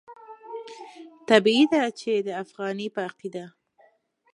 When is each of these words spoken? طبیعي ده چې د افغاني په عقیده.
طبیعي 1.29 1.65
ده 1.73 1.83
چې 1.99 2.11
د 2.27 2.29
افغاني 2.43 2.87
په 2.95 3.01
عقیده. 3.09 3.45